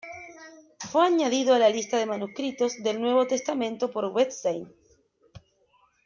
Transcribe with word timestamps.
Fue 0.89 1.05
añadido 1.05 1.53
a 1.53 1.59
la 1.59 1.69
lista 1.69 1.95
de 1.99 2.07
manuscritos 2.07 2.81
del 2.81 2.99
Nuevo 2.99 3.27
Testamento 3.27 3.91
por 3.91 4.05
Wettstein. 4.05 4.67